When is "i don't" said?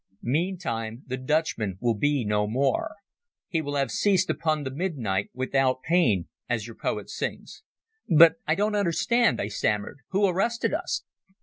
8.47-8.73